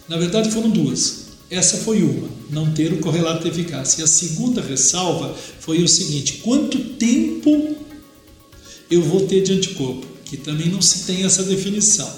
Na 0.08 0.16
verdade, 0.16 0.50
foram 0.50 0.70
duas. 0.70 1.22
Essa 1.50 1.78
foi 1.78 2.02
uma, 2.02 2.28
não 2.50 2.72
ter 2.72 2.92
o 2.92 2.98
correlato 2.98 3.42
de 3.42 3.48
eficácia. 3.50 4.00
E 4.00 4.04
a 4.04 4.06
segunda 4.06 4.62
ressalva 4.62 5.34
foi 5.60 5.82
o 5.82 5.88
seguinte: 5.88 6.40
quanto 6.42 6.78
tempo 6.78 7.76
eu 8.90 9.02
vou 9.02 9.26
ter 9.26 9.42
de 9.42 9.52
anticorpo? 9.52 10.06
Que 10.24 10.36
também 10.36 10.68
não 10.68 10.80
se 10.80 11.04
tem 11.04 11.24
essa 11.24 11.42
definição. 11.42 12.10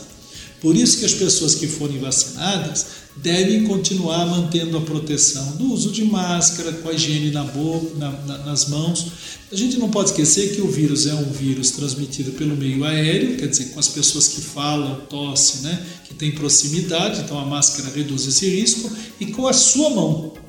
Por 0.61 0.76
isso 0.76 0.99
que 0.99 1.04
as 1.04 1.12
pessoas 1.12 1.54
que 1.54 1.66
forem 1.66 1.99
vacinadas 1.99 2.87
devem 3.16 3.64
continuar 3.64 4.26
mantendo 4.26 4.76
a 4.76 4.80
proteção 4.80 5.56
do 5.56 5.73
uso 5.73 5.90
de 5.90 6.04
máscara, 6.04 6.73
com 6.73 6.88
a 6.88 6.92
higiene 6.92 7.30
na 7.30 7.44
boca, 7.44 7.97
na, 7.97 8.11
na, 8.11 8.38
nas 8.38 8.68
mãos. 8.68 9.06
A 9.52 9.56
gente 9.56 9.78
não 9.78 9.88
pode 9.88 10.11
esquecer 10.11 10.54
que 10.54 10.61
o 10.61 10.68
vírus 10.68 11.06
é 11.06 11.14
um 11.14 11.30
vírus 11.30 11.71
transmitido 11.71 12.33
pelo 12.33 12.56
meio 12.56 12.85
aéreo, 12.85 13.37
quer 13.37 13.47
dizer, 13.47 13.66
com 13.66 13.78
as 13.78 13.88
pessoas 13.88 14.28
que 14.28 14.40
falam, 14.40 15.02
tosse, 15.09 15.62
né, 15.62 15.87
que 16.04 16.14
tem 16.14 16.33
proximidade, 16.33 17.21
então 17.21 17.38
a 17.38 17.44
máscara 17.44 17.90
reduz 17.94 18.26
esse 18.26 18.49
risco, 18.49 18.90
e 19.21 19.26
com 19.26 19.47
a 19.47 19.52
sua 19.52 19.90
mão. 19.90 20.44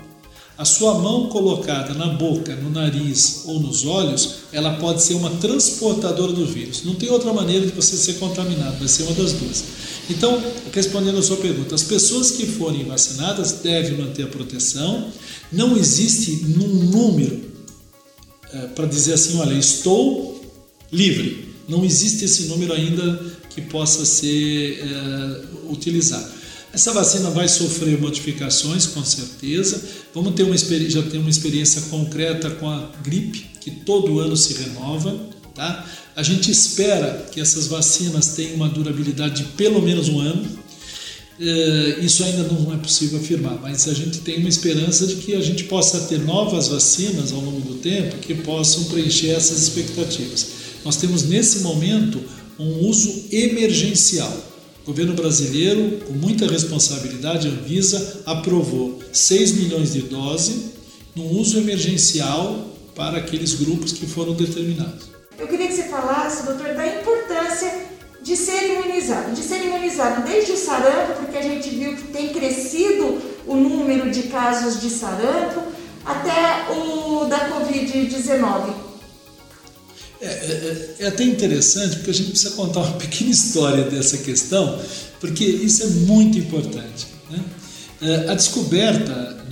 A 0.58 0.64
sua 0.64 0.94
mão 1.00 1.28
colocada 1.28 1.94
na 1.94 2.08
boca, 2.08 2.56
no 2.56 2.70
nariz 2.70 3.42
ou 3.46 3.60
nos 3.60 3.86
olhos, 3.86 4.36
ela 4.54 4.76
pode 4.76 5.04
ser 5.04 5.16
uma 5.16 5.30
transportadora 5.32 6.32
do 6.32 6.46
vírus. 6.46 6.84
Não 6.86 6.96
tem 6.96 7.10
outra 7.10 7.34
maneira 7.34 7.66
de 7.66 7.74
você 7.74 7.98
ser 7.98 8.14
contaminado, 8.14 8.80
vai 8.80 8.88
ser 8.88 9.04
uma 9.04 9.14
das 9.14 9.34
duas. 9.34 9.64
Então, 10.10 10.42
respondendo 10.72 11.18
a 11.18 11.24
sua 11.24 11.38
pergunta, 11.38 11.76
as 11.76 11.84
pessoas 11.84 12.32
que 12.32 12.46
forem 12.46 12.86
vacinadas 12.86 13.54
devem 13.64 13.98
manter 13.98 14.24
a 14.24 14.28
proteção. 14.28 15.12
Não 15.52 15.76
existe 15.76 16.46
num 16.48 16.68
número 16.68 17.42
é, 18.54 18.68
para 18.68 18.86
dizer 18.86 19.14
assim, 19.14 19.38
olha, 19.38 19.54
estou 19.54 20.42
livre. 20.92 21.50
Não 21.68 21.84
existe 21.84 22.24
esse 22.24 22.44
número 22.44 22.72
ainda 22.72 23.20
que 23.50 23.62
possa 23.62 24.06
ser 24.06 24.80
é, 24.80 25.42
utilizado. 25.70 26.35
Essa 26.76 26.92
vacina 26.92 27.30
vai 27.30 27.48
sofrer 27.48 27.98
modificações, 28.02 28.86
com 28.86 29.02
certeza. 29.02 29.82
Vamos 30.14 30.36
ter 30.36 30.44
uma 30.44 30.58
já 30.58 31.02
ter 31.04 31.18
uma 31.20 31.30
experiência 31.30 31.84
concreta 31.84 32.50
com 32.50 32.70
a 32.70 32.92
gripe, 33.02 33.46
que 33.62 33.72
todo 33.72 34.20
ano 34.20 34.36
se 34.36 34.62
renova. 34.62 35.18
Tá? 35.56 35.90
A 36.18 36.22
gente 36.22 36.52
espera 36.52 37.30
que 37.32 37.40
essas 37.40 37.68
vacinas 37.68 38.36
tenham 38.36 38.56
uma 38.56 38.68
durabilidade 38.68 39.44
de 39.44 39.50
pelo 39.52 39.82
menos 39.82 40.10
um 40.10 40.20
ano. 40.20 40.46
É, 41.40 42.00
isso 42.02 42.26
ainda 42.26 42.44
não 42.44 42.74
é 42.74 42.78
possível 42.78 43.20
afirmar, 43.20 43.58
mas 43.62 43.88
a 43.88 43.94
gente 43.94 44.20
tem 44.20 44.40
uma 44.40 44.50
esperança 44.50 45.08
de 45.08 45.16
que 45.16 45.34
a 45.34 45.42
gente 45.42 45.64
possa 45.64 46.02
ter 46.02 46.20
novas 46.20 46.68
vacinas 46.68 47.32
ao 47.32 47.40
longo 47.40 47.62
do 47.62 47.76
tempo 47.76 48.18
que 48.18 48.36
possam 48.36 48.84
preencher 48.86 49.30
essas 49.30 49.62
expectativas. 49.62 50.48
Nós 50.84 50.98
temos 50.98 51.24
nesse 51.24 51.60
momento 51.60 52.22
um 52.60 52.86
uso 52.86 53.28
emergencial 53.32 54.45
o 54.86 54.94
governo 54.94 55.16
brasileiro, 55.16 56.00
com 56.06 56.14
muita 56.14 56.46
responsabilidade, 56.46 57.48
a 57.48 57.52
Anvisa 57.52 58.22
aprovou 58.24 59.00
6 59.12 59.54
milhões 59.54 59.94
de 59.94 60.04
doses 60.04 60.74
no 61.16 61.26
uso 61.40 61.58
emergencial 61.58 62.68
para 62.96 63.18
aqueles 63.18 63.56
grupos 63.56 63.94
que 63.94 64.06
foram 64.06 64.34
determinados. 64.34 65.10
Eu 65.40 65.48
queria 65.48 65.68
que 65.68 65.74
você 65.74 65.86
falasse, 65.86 66.46
doutor, 66.46 66.76
da 66.76 66.86
importância 66.86 67.74
de 68.22 68.38
ser 68.38 68.74
imunizado, 68.74 69.32
de 69.34 69.42
ser 69.42 69.66
imunizado 69.66 70.22
desde 70.22 70.52
o 70.52 70.58
sarampo, 70.58 71.14
porque 71.20 71.38
a 71.38 71.42
gente 71.42 71.68
viu 71.70 71.96
que 71.96 72.04
tem 72.10 72.30
crescido 72.30 73.20
o 73.48 73.56
número 73.56 74.12
de 74.12 74.24
casos 74.24 74.80
de 74.80 74.92
sarampo, 74.92 75.64
até 76.06 76.72
o 76.72 77.26
da 77.26 77.50
Covid-19. 77.50 78.85
É, 80.22 80.26
é, 80.26 80.96
é, 81.00 81.08
até 81.08 81.24
interessante 81.24 81.98
porque 81.98 82.12
a 82.12 82.14
gente 82.14 82.30
precisa 82.32 82.52
contar 82.52 82.80
uma 82.82 82.94
pequena 82.98 83.32
história 83.32 83.84
dessa 83.84 84.18
questão, 84.18 84.80
porque 85.20 85.44
isso 85.44 85.84
é 85.84 85.88
muito 85.88 86.38
importante. 86.38 87.08
Né? 87.30 87.44
É, 88.02 88.30
a 88.30 88.34
descoberta 88.34 89.46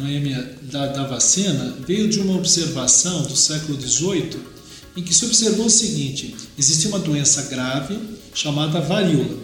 da, 0.64 0.88
da 0.88 1.08
vacina 1.08 1.78
veio 1.86 2.08
de 2.08 2.20
uma 2.20 2.36
observação 2.36 3.24
do 3.24 3.36
século 3.36 3.80
XVIII 3.80 4.54
em 4.96 5.02
que 5.02 5.14
se 5.14 5.26
observou 5.26 5.66
o 5.66 5.70
seguinte: 5.70 6.36
existia 6.58 6.90
uma 6.90 7.00
doença 7.00 7.44
grave 7.44 7.98
chamada 8.34 8.80
varíola. 8.80 9.38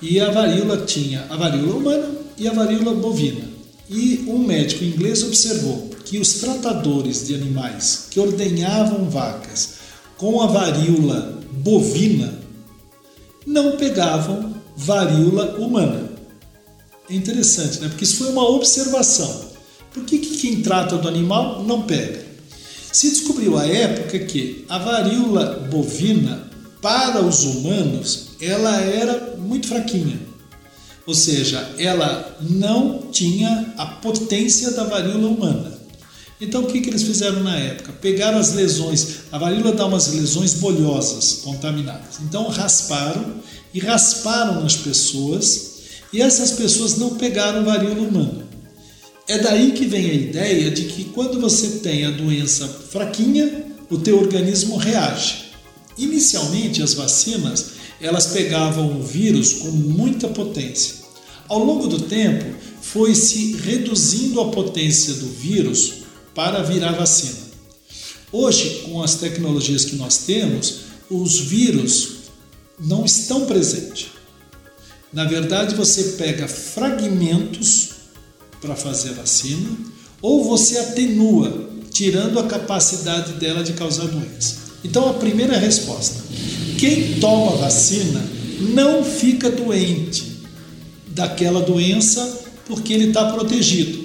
E 0.00 0.18
a 0.20 0.30
varíola 0.30 0.84
tinha 0.84 1.26
a 1.30 1.36
varíola 1.36 1.74
humana 1.76 2.10
e 2.36 2.48
a 2.48 2.52
varíola 2.52 2.94
bovina. 2.94 3.44
E 3.88 4.24
um 4.26 4.38
médico 4.38 4.84
inglês 4.84 5.22
observou 5.22 5.90
que 6.04 6.18
os 6.18 6.34
tratadores 6.34 7.26
de 7.26 7.34
animais 7.34 8.06
que 8.10 8.18
ordenhavam 8.18 9.08
vacas 9.08 9.81
com 10.22 10.40
a 10.40 10.46
varíola 10.46 11.40
bovina 11.50 12.32
não 13.44 13.76
pegavam 13.76 14.54
varíola 14.76 15.56
humana. 15.58 16.12
É 17.10 17.14
interessante, 17.16 17.80
né? 17.80 17.88
Porque 17.88 18.04
isso 18.04 18.18
foi 18.18 18.28
uma 18.28 18.48
observação. 18.48 19.46
Por 19.92 20.04
que, 20.04 20.20
que 20.20 20.36
quem 20.36 20.62
trata 20.62 20.96
do 20.96 21.08
animal 21.08 21.64
não 21.64 21.82
pega? 21.82 22.24
Se 22.92 23.10
descobriu 23.10 23.58
à 23.58 23.66
época 23.66 24.16
que 24.20 24.64
a 24.68 24.78
varíola 24.78 25.68
bovina 25.68 26.48
para 26.80 27.20
os 27.20 27.42
humanos 27.42 28.28
ela 28.40 28.80
era 28.80 29.34
muito 29.36 29.66
fraquinha. 29.66 30.20
Ou 31.04 31.16
seja, 31.16 31.68
ela 31.78 32.38
não 32.40 33.08
tinha 33.10 33.74
a 33.76 33.86
potência 33.86 34.70
da 34.70 34.84
varíola 34.84 35.26
humana. 35.26 35.81
Então 36.42 36.64
o 36.64 36.66
que, 36.66 36.80
que 36.80 36.90
eles 36.90 37.04
fizeram 37.04 37.40
na 37.44 37.56
época? 37.56 37.92
Pegaram 38.00 38.36
as 38.36 38.52
lesões, 38.52 39.18
a 39.30 39.38
varíola 39.38 39.70
dá 39.70 39.86
umas 39.86 40.08
lesões 40.08 40.54
bolhosas, 40.54 41.34
contaminadas. 41.44 42.18
Então 42.20 42.48
rasparam 42.48 43.36
e 43.72 43.78
rasparam 43.78 44.60
nas 44.60 44.74
pessoas 44.74 45.70
e 46.12 46.20
essas 46.20 46.50
pessoas 46.50 46.96
não 46.98 47.10
pegaram 47.10 47.64
varíola 47.64 48.00
humana. 48.00 48.44
É 49.28 49.38
daí 49.38 49.70
que 49.70 49.86
vem 49.86 50.10
a 50.10 50.14
ideia 50.14 50.68
de 50.72 50.86
que 50.86 51.04
quando 51.04 51.40
você 51.40 51.78
tem 51.78 52.06
a 52.06 52.10
doença 52.10 52.66
fraquinha, 52.66 53.64
o 53.88 53.98
teu 53.98 54.18
organismo 54.18 54.76
reage. 54.76 55.52
Inicialmente 55.96 56.82
as 56.82 56.94
vacinas, 56.94 57.66
elas 58.00 58.26
pegavam 58.26 58.98
o 58.98 59.02
vírus 59.04 59.52
com 59.52 59.70
muita 59.70 60.26
potência. 60.26 60.96
Ao 61.46 61.64
longo 61.64 61.86
do 61.86 62.00
tempo, 62.00 62.46
foi 62.80 63.14
se 63.14 63.52
reduzindo 63.58 64.40
a 64.40 64.50
potência 64.50 65.14
do 65.14 65.28
vírus 65.28 66.01
para 66.34 66.62
virar 66.62 66.92
vacina. 66.92 67.52
Hoje, 68.30 68.82
com 68.86 69.02
as 69.02 69.16
tecnologias 69.16 69.84
que 69.84 69.96
nós 69.96 70.18
temos, 70.18 70.80
os 71.10 71.38
vírus 71.38 72.22
não 72.80 73.04
estão 73.04 73.46
presentes. 73.46 74.08
Na 75.12 75.24
verdade, 75.24 75.74
você 75.74 76.14
pega 76.16 76.48
fragmentos 76.48 77.90
para 78.60 78.74
fazer 78.74 79.10
a 79.10 79.14
vacina 79.14 79.68
ou 80.22 80.44
você 80.44 80.78
atenua, 80.78 81.70
tirando 81.90 82.38
a 82.38 82.46
capacidade 82.46 83.34
dela 83.34 83.62
de 83.62 83.74
causar 83.74 84.06
doença. 84.06 84.56
Então, 84.82 85.10
a 85.10 85.14
primeira 85.14 85.58
resposta: 85.58 86.22
quem 86.78 87.20
toma 87.20 87.56
vacina 87.56 88.24
não 88.60 89.04
fica 89.04 89.50
doente 89.50 90.38
daquela 91.08 91.60
doença 91.60 92.40
porque 92.66 92.92
ele 92.92 93.08
está 93.08 93.32
protegido. 93.32 94.01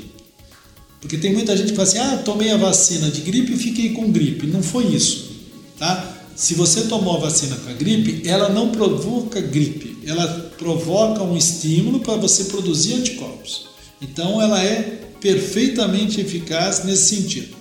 Porque 0.99 1.17
tem 1.17 1.33
muita 1.33 1.55
gente 1.55 1.69
que 1.69 1.75
fala 1.75 1.87
assim: 1.87 1.99
ah, 1.99 2.17
tomei 2.23 2.51
a 2.51 2.57
vacina 2.57 3.09
de 3.09 3.21
gripe 3.21 3.53
e 3.53 3.57
fiquei 3.57 3.89
com 3.93 4.11
gripe. 4.11 4.47
Não 4.47 4.63
foi 4.63 4.85
isso, 4.87 5.31
tá? 5.77 6.15
Se 6.35 6.53
você 6.53 6.81
tomou 6.81 7.17
a 7.17 7.19
vacina 7.19 7.55
para 7.55 7.73
gripe, 7.73 8.27
ela 8.27 8.49
não 8.49 8.69
provoca 8.69 9.41
gripe, 9.41 9.97
ela 10.05 10.51
provoca 10.57 11.23
um 11.23 11.35
estímulo 11.35 11.99
para 11.99 12.15
você 12.15 12.45
produzir 12.45 12.93
anticorpos. 12.93 13.67
Então 14.01 14.41
ela 14.41 14.63
é 14.63 15.01
perfeitamente 15.19 16.21
eficaz 16.21 16.83
nesse 16.83 17.15
sentido. 17.15 17.55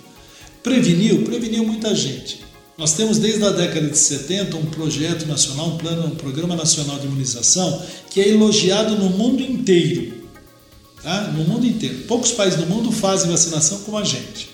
Preveniu? 0.63 1.23
Preveniu 1.23 1.65
muita 1.65 1.95
gente. 1.95 2.45
Nós 2.77 2.93
temos 2.93 3.19
desde 3.19 3.43
a 3.43 3.51
década 3.51 3.89
de 3.89 3.97
70 3.97 4.55
um 4.59 4.67
projeto 4.67 5.27
nacional, 5.27 5.69
um 5.69 5.79
plano, 5.79 6.09
um 6.09 6.15
programa 6.15 6.55
nacional 6.55 6.99
de 6.99 7.07
imunização 7.07 7.83
que 8.11 8.21
é 8.21 8.29
elogiado 8.29 8.97
no 8.97 9.09
mundo 9.09 9.43
inteiro. 9.43 10.13
Tá? 11.07 11.31
No 11.31 11.45
mundo 11.45 11.65
inteiro. 11.65 11.99
Poucos 12.09 12.33
países 12.33 12.59
do 12.59 12.67
mundo 12.67 12.91
fazem 12.91 13.31
vacinação 13.31 13.79
como 13.83 13.97
a 13.97 14.03
gente. 14.03 14.49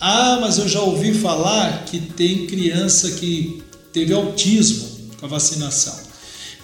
Ah, 0.00 0.38
mas 0.40 0.56
eu 0.56 0.66
já 0.66 0.80
ouvi 0.80 1.12
falar 1.12 1.84
que 1.84 2.00
tem 2.00 2.46
criança 2.46 3.10
que 3.10 3.62
teve 3.92 4.14
autismo 4.14 4.88
com 5.20 5.26
a 5.26 5.28
vacinação. 5.28 5.94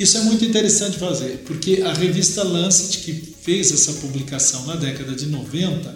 Isso 0.00 0.16
é 0.16 0.22
muito 0.22 0.42
interessante 0.42 0.96
fazer, 0.96 1.42
porque 1.46 1.82
a 1.82 1.92
revista 1.92 2.42
Lancet, 2.42 3.00
que 3.00 3.12
fez 3.42 3.70
essa 3.72 3.92
publicação 3.92 4.64
na 4.64 4.74
década 4.74 5.14
de 5.14 5.26
90, 5.26 5.94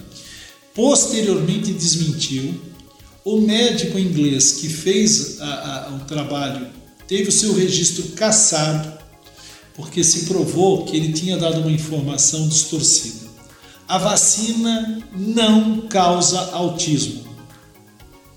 posteriormente 0.74 1.72
desmentiu. 1.72 2.60
O 3.24 3.40
médico 3.40 3.98
inglês 3.98 4.52
que 4.52 4.68
fez 4.68 5.40
a, 5.40 5.46
a, 5.46 5.94
o 5.94 6.00
trabalho 6.00 6.66
teve 7.06 7.30
o 7.30 7.32
seu 7.32 7.54
registro 7.54 8.02
cassado, 8.08 8.97
porque 9.78 10.02
se 10.02 10.25
provou 10.25 10.85
que 10.85 10.97
ele 10.97 11.12
tinha 11.12 11.37
dado 11.37 11.61
uma 11.61 11.70
informação 11.70 12.49
distorcida. 12.49 13.28
A 13.87 13.97
vacina 13.97 15.00
não 15.16 15.82
causa 15.82 16.50
autismo. 16.50 17.25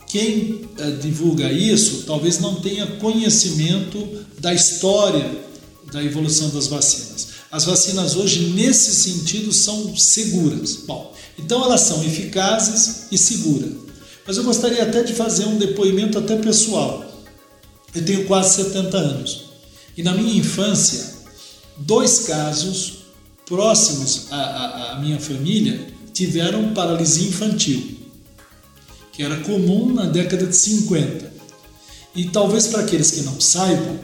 Quem 0.06 0.70
uh, 0.78 0.98
divulga 1.02 1.52
isso 1.52 2.04
talvez 2.06 2.40
não 2.40 2.62
tenha 2.62 2.86
conhecimento 2.86 4.24
da 4.38 4.54
história 4.54 5.44
da 5.92 6.04
evolução 6.04 6.52
das 6.52 6.68
vacinas. 6.68 7.30
As 7.52 7.66
vacinas 7.66 8.16
hoje, 8.16 8.52
nesse 8.52 8.94
sentido, 8.94 9.52
são 9.52 9.98
seguras. 9.98 10.76
Bom, 10.86 11.12
então 11.40 11.64
elas 11.64 11.82
são 11.82 12.04
eficazes 12.04 13.08
e 13.12 13.18
seguras. 13.18 13.72
Mas 14.28 14.38
eu 14.38 14.44
gostaria 14.44 14.84
até 14.84 15.02
de 15.02 15.14
fazer 15.14 15.46
um 15.46 15.58
depoimento 15.58 16.20
até 16.20 16.36
pessoal. 16.38 17.04
Eu 17.96 18.06
tenho 18.06 18.26
quase 18.26 18.64
70 18.64 18.98
anos 18.98 19.52
e 19.98 20.04
na 20.04 20.14
minha 20.14 20.34
infância, 20.34 21.11
dois 21.86 22.20
casos 22.20 23.06
próximos 23.46 24.28
à, 24.32 24.94
à 24.94 25.00
minha 25.00 25.20
família 25.20 25.88
tiveram 26.14 26.74
paralisia 26.74 27.28
infantil 27.28 28.02
que 29.12 29.24
era 29.24 29.38
comum 29.42 29.94
na 29.94 30.06
década 30.06 30.48
de 30.48 30.56
50. 30.56 31.32
E 32.16 32.26
talvez 32.26 32.68
para 32.68 32.82
aqueles 32.82 33.12
que 33.12 33.22
não 33.22 33.40
saibam, 33.40 34.00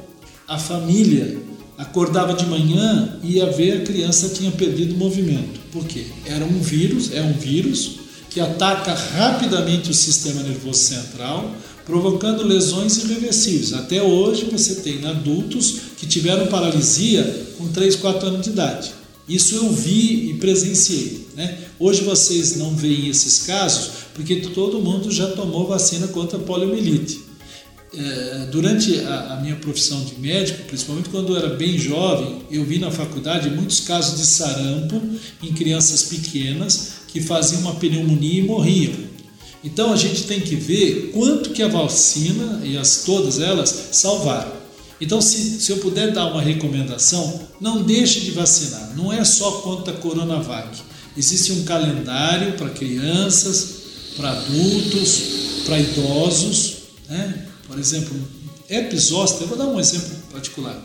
a 0.48 0.58
família 0.58 1.38
acordava 1.78 2.34
de 2.34 2.46
manhã 2.46 3.20
e 3.24 3.34
ia 3.34 3.52
ver 3.52 3.82
a 3.82 3.86
criança 3.86 4.30
tinha 4.30 4.52
perdido 4.52 4.96
o 4.96 4.98
movimento. 4.98 5.60
Por 5.72 5.86
quê? 5.86 6.06
Era 6.26 6.46
um 6.46 6.60
vírus, 6.60 7.14
é 7.14 7.22
um 7.22 7.34
vírus 7.34 7.98
que 8.30 8.40
ataca 8.40 8.94
rapidamente 8.94 9.90
o 9.90 9.94
sistema 9.94 10.44
nervoso 10.44 10.80
central, 10.80 11.56
provocando 11.86 12.44
lesões 12.44 12.98
irreversíveis. 12.98 13.74
Até 13.74 14.02
hoje 14.02 14.50
você 14.52 14.76
tem 14.76 15.06
adultos 15.06 15.80
que 15.98 16.06
tiveram 16.06 16.48
paralisia 16.48 17.48
com 17.58 17.68
3, 17.68 17.96
4 17.98 18.28
anos 18.28 18.42
de 18.42 18.52
idade. 18.52 18.92
Isso 19.28 19.56
eu 19.56 19.70
vi 19.70 20.30
e 20.30 20.34
presenciei. 20.36 21.28
Né? 21.36 21.58
Hoje 21.78 22.04
vocês 22.04 22.56
não 22.56 22.76
veem 22.76 23.10
esses 23.10 23.40
casos 23.40 23.90
porque 24.14 24.38
todo 24.38 24.80
mundo 24.80 25.12
já 25.12 25.28
tomou 25.32 25.68
vacina 25.68 26.08
contra 26.08 26.38
a 26.38 26.42
poliomielite. 26.42 27.28
É, 27.94 28.48
durante 28.52 29.00
a, 29.00 29.34
a, 29.34 29.42
minha 29.42 29.56
profissão 29.56 30.04
de 30.04 30.20
médico, 30.20 30.64
principalmente 30.68 31.10
quando 31.10 31.34
eu 31.34 31.38
era 31.38 31.56
bem 31.56 31.78
jovem, 31.78 32.42
eu 32.52 32.64
vi 32.64 32.80
na 32.80 32.92
faculdade 32.92 33.50
muitos 33.50 33.80
casos 33.82 34.20
de 34.20 34.26
sarampo 34.26 35.02
em 35.42 35.54
crianças 35.54 36.04
pequenas 36.04 36.94
que 37.08 37.22
faziam 37.22 37.62
uma 37.62 37.76
pneumonia 37.76 38.42
e 38.42 38.46
morriam. 38.46 38.94
Então 39.64 39.92
a 39.94 39.96
gente 39.96 40.24
tem 40.24 40.40
que 40.40 40.56
ver 40.56 41.12
quanto 41.14 41.52
que 41.52 41.64
a 41.64 41.68
vacina 41.68 42.62
e 42.64 42.78
as 42.78 43.04
todas 43.04 43.40
elas 43.40 43.90
salvaram. 43.92 44.57
Então, 45.00 45.22
se, 45.22 45.60
se 45.62 45.72
eu 45.72 45.78
puder 45.78 46.12
dar 46.12 46.28
uma 46.28 46.42
recomendação, 46.42 47.48
não 47.62 47.84
deixe 47.84 48.22
de 48.22 48.32
vacinar. 48.32 48.94
Não 48.96 49.14
é 49.14 49.24
só 49.24 49.52
contra 49.62 49.94
a 49.94 49.98
Coronavac. 49.98 50.80
Existe 51.16 51.52
um 51.52 51.64
calendário 51.64 52.54
para 52.54 52.70
crianças, 52.70 53.76
para 54.16 54.32
adultos, 54.32 55.22
para 55.66 55.80
idosos. 55.80 56.78
Né? 57.08 57.48
Por 57.68 57.78
exemplo, 57.78 58.16
episóster, 58.70 59.48
vou 59.48 59.58
dar 59.58 59.68
um 59.68 59.80
exemplo 59.80 60.16
particular. 60.32 60.84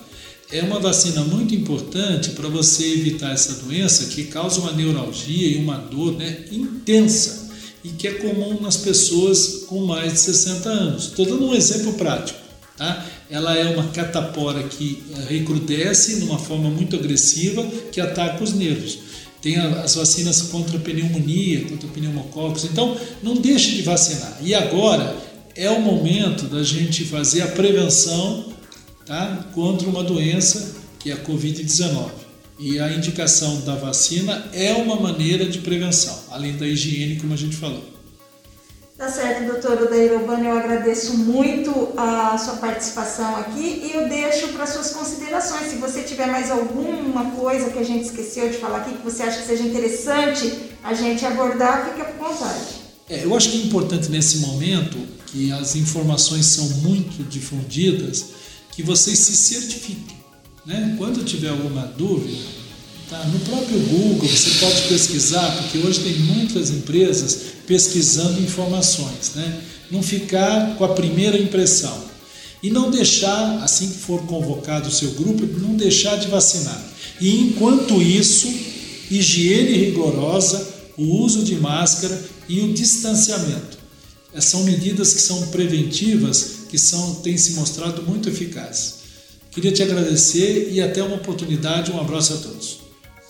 É 0.51 0.63
uma 0.63 0.79
vacina 0.79 1.23
muito 1.25 1.55
importante 1.55 2.31
para 2.31 2.49
você 2.49 2.85
evitar 2.93 3.33
essa 3.33 3.55
doença 3.65 4.07
que 4.07 4.25
causa 4.25 4.61
uma 4.61 4.73
neuralgia 4.73 5.49
e 5.49 5.57
uma 5.57 5.79
dor 5.79 6.13
né, 6.13 6.45
intensa 6.51 7.49
e 7.83 7.89
que 7.89 8.07
é 8.07 8.13
comum 8.13 8.61
nas 8.61 8.77
pessoas 8.77 9.65
com 9.67 9.85
mais 9.87 10.13
de 10.13 10.21
60 10.21 10.69
anos. 10.69 11.05
Estou 11.05 11.25
dando 11.25 11.47
um 11.47 11.55
exemplo 11.55 11.95
prático. 11.95 12.39
Tá? 12.77 13.05
Ela 13.33 13.57
é 13.57 13.65
uma 13.65 13.89
catapora 13.89 14.63
que 14.65 15.03
recrudesce 15.27 16.17
de 16.17 16.25
uma 16.25 16.39
forma 16.39 16.69
muito 16.69 16.95
agressiva 16.95 17.67
que 17.91 17.99
ataca 17.99 18.45
os 18.45 18.53
nervos. 18.53 18.99
Tem 19.41 19.57
as 19.57 19.95
vacinas 19.95 20.43
contra 20.43 20.79
pneumonia, 20.79 21.65
contra 21.65 21.89
pneumococos. 21.89 22.65
Então, 22.65 22.95
não 23.23 23.37
deixe 23.37 23.77
de 23.77 23.83
vacinar. 23.83 24.37
E 24.43 24.55
agora 24.55 25.17
é 25.57 25.71
o 25.71 25.81
momento 25.81 26.45
da 26.45 26.63
gente 26.63 27.07
fazer 27.07 27.41
a 27.41 27.47
prevenção 27.47 28.53
tá, 29.07 29.49
contra 29.55 29.89
uma 29.89 30.05
doença 30.05 30.77
que 30.99 31.11
é 31.11 31.15
a 31.15 31.25
Covid-19. 31.25 32.11
E 32.59 32.79
a 32.79 32.93
indicação 32.93 33.63
da 33.63 33.75
vacina 33.75 34.45
é 34.53 34.75
uma 34.75 34.97
maneira 34.97 35.47
de 35.47 35.61
prevenção, 35.61 36.17
além 36.31 36.59
da 36.59 36.69
higiene, 36.69 37.17
como 37.17 37.33
a 37.33 37.37
gente 37.39 37.57
falou. 37.57 37.92
Tá 39.03 39.09
certo, 39.09 39.51
doutora 39.51 39.85
Odair 39.85 40.13
Urbano, 40.13 40.45
eu 40.45 40.57
agradeço 40.57 41.19
muito 41.19 41.89
a 41.97 42.39
sua 42.39 42.55
participação 42.59 43.35
aqui 43.35 43.83
e 43.83 43.97
eu 43.97 44.09
deixo 44.09 44.51
para 44.51 44.65
suas 44.65 44.91
considerações. 44.91 45.71
Se 45.71 45.75
você 45.79 46.03
tiver 46.03 46.29
mais 46.29 46.53
alguma 46.53 47.33
coisa 47.33 47.71
que 47.71 47.81
a 47.81 47.83
gente 47.83 48.05
esqueceu 48.05 48.49
de 48.49 48.59
falar 48.59 48.83
aqui, 48.83 48.95
que 48.95 49.03
você 49.03 49.25
acha 49.25 49.41
que 49.41 49.47
seja 49.49 49.65
interessante 49.65 50.71
a 50.85 50.95
gente 50.95 51.27
abordar, 51.27 51.89
fique 51.89 52.01
à 52.01 52.13
vontade. 52.13 52.61
É, 53.11 53.25
eu 53.25 53.37
acho 53.37 53.51
que 53.51 53.63
é 53.63 53.65
importante 53.65 54.09
nesse 54.09 54.37
momento, 54.37 54.97
que 55.27 55.51
as 55.51 55.75
informações 55.75 56.47
são 56.47 56.69
muito 56.89 57.25
difundidas, 57.25 58.27
que 58.71 58.85
vocês 58.85 59.19
se 59.19 59.35
certifiquem. 59.35 60.17
Né? 60.65 60.95
Quando 60.97 61.25
tiver 61.25 61.49
alguma 61.49 61.87
dúvida, 61.89 62.62
tá? 63.13 63.25
no 63.27 63.39
próprio 63.41 63.79
Google 63.79 64.29
você 64.29 64.51
pode 64.59 64.83
pesquisar, 64.89 65.59
porque 65.59 65.79
hoje 65.79 66.01
tem 66.01 66.15
muitas 66.15 66.71
empresas 66.71 67.39
pesquisando 67.67 68.41
informações, 68.41 69.33
né? 69.35 69.61
não 69.91 70.03
ficar 70.03 70.77
com 70.77 70.85
a 70.85 70.95
primeira 70.95 71.39
impressão. 71.39 72.11
E 72.63 72.71
não 72.71 72.91
deixar, 72.91 73.63
assim 73.63 73.89
que 73.89 73.99
for 73.99 74.23
convocado 74.23 74.89
o 74.89 74.93
seu 74.93 75.11
grupo, 75.11 75.45
não 75.61 75.75
deixar 75.75 76.17
de 76.17 76.29
vacinar. 76.29 76.81
E 77.21 77.41
enquanto 77.41 78.01
isso, 78.01 78.49
higiene 79.11 79.77
rigorosa, 79.77 80.69
o 80.97 81.23
uso 81.23 81.43
de 81.43 81.57
máscara 81.57 82.23
e 82.49 82.61
o 82.61 82.73
distanciamento. 82.73 83.79
Essas 84.33 84.51
são 84.51 84.63
medidas 84.63 85.13
que 85.13 85.21
são 85.21 85.49
preventivas, 85.49 86.67
que 86.71 86.79
são, 86.79 87.17
têm 87.17 87.37
se 87.37 87.53
mostrado 87.55 88.05
muito 88.05 88.29
eficazes. 88.29 88.95
Queria 89.51 89.73
te 89.73 89.83
agradecer 89.83 90.71
e 90.73 90.81
até 90.81 91.03
uma 91.03 91.17
oportunidade. 91.17 91.91
Um 91.91 92.01
abraço 92.01 92.35
a 92.35 92.37
todos. 92.37 92.82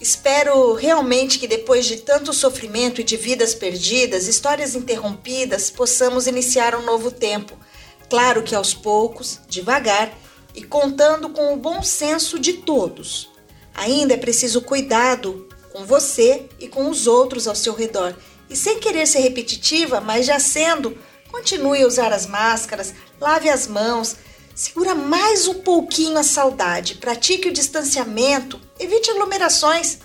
Espero 0.02 0.74
realmente 0.74 1.38
que 1.38 1.46
depois 1.46 1.86
de 1.86 1.98
tanto 1.98 2.32
sofrimento 2.32 3.00
e 3.00 3.04
de 3.04 3.16
vidas 3.16 3.54
perdidas, 3.54 4.26
histórias 4.26 4.74
interrompidas, 4.74 5.70
possamos 5.70 6.26
iniciar 6.26 6.74
um 6.74 6.82
novo 6.82 7.08
tempo. 7.08 7.56
Claro 8.10 8.42
que 8.42 8.52
aos 8.52 8.74
poucos, 8.74 9.38
devagar 9.48 10.12
e 10.56 10.64
contando 10.64 11.28
com 11.28 11.54
o 11.54 11.56
bom 11.56 11.84
senso 11.84 12.36
de 12.36 12.54
todos. 12.54 13.30
Ainda 13.72 14.14
é 14.14 14.16
preciso 14.16 14.62
cuidado 14.62 15.48
com 15.72 15.84
você 15.84 16.48
e 16.58 16.66
com 16.66 16.90
os 16.90 17.06
outros 17.06 17.46
ao 17.46 17.54
seu 17.54 17.72
redor. 17.72 18.12
E 18.50 18.56
sem 18.56 18.80
querer 18.80 19.06
ser 19.06 19.20
repetitiva, 19.20 20.00
mas 20.00 20.26
já 20.26 20.40
sendo, 20.40 20.98
continue 21.30 21.80
a 21.80 21.86
usar 21.86 22.12
as 22.12 22.26
máscaras, 22.26 22.92
lave 23.20 23.48
as 23.48 23.68
mãos, 23.68 24.16
segura 24.52 24.96
mais 24.96 25.46
um 25.46 25.62
pouquinho 25.62 26.18
a 26.18 26.24
saudade, 26.24 26.96
pratique 26.96 27.48
o 27.48 27.52
distanciamento, 27.52 28.60
evite 28.84 29.10
aglomerações 29.10 29.98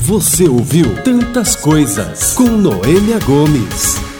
Você 0.01 0.48
ouviu 0.48 1.03
Tantas 1.03 1.57
Coisas 1.57 2.35
com 2.35 2.44
Noêmia 2.44 3.18
Gomes. 3.18 4.17